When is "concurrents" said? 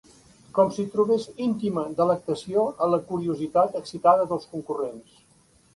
4.57-5.27